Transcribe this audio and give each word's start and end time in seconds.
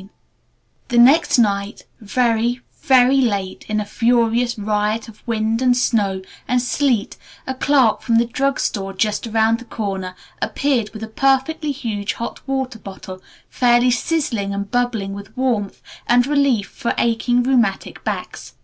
IV 0.00 0.08
The 0.88 0.96
next 0.96 1.38
night, 1.38 1.82
very, 2.00 2.62
very 2.80 3.18
late, 3.20 3.66
in 3.68 3.80
a 3.80 3.84
furious 3.84 4.58
riot 4.58 5.08
of 5.08 5.22
wind 5.28 5.60
and 5.60 5.76
snow 5.76 6.22
and 6.48 6.62
sleet, 6.62 7.18
a 7.46 7.54
clerk 7.54 8.00
from 8.00 8.16
the 8.16 8.24
drug 8.24 8.58
store 8.58 8.94
just 8.94 9.26
around 9.26 9.58
the 9.58 9.66
corner 9.66 10.16
appeared 10.40 10.88
with 10.94 11.02
a 11.02 11.06
perfectly 11.06 11.70
huge 11.70 12.14
hot 12.14 12.40
water 12.48 12.78
bottle 12.78 13.20
fairly 13.50 13.90
sizzling 13.90 14.54
and 14.54 14.70
bubbling 14.70 15.12
with 15.12 15.36
warmth 15.36 15.82
and 16.06 16.26
relief 16.26 16.68
for 16.70 16.94
aching 16.96 17.42
rheumatic 17.42 18.02
backs. 18.02 18.54